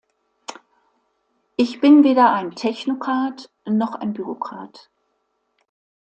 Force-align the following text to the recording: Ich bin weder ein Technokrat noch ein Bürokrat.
Ich 1.57 1.79
bin 1.79 2.03
weder 2.03 2.33
ein 2.33 2.55
Technokrat 2.55 3.51
noch 3.67 3.93
ein 3.93 4.13
Bürokrat. 4.13 4.89